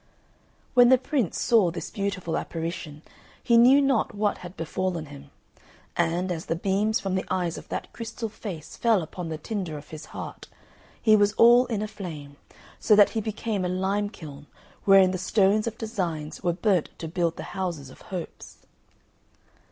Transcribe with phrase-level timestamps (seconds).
[0.73, 3.03] When the Prince saw this beautiful apparition
[3.43, 5.29] he knew not what had befallen him;
[5.95, 9.77] and, as the beams from the eyes of that crystal face fell upon the tinder
[9.77, 10.47] of his heart,
[10.99, 12.37] he was all in a flame,
[12.79, 14.47] so that he became a lime kiln
[14.85, 18.65] wherein the stones of designs were burnt to build the houses of hopes.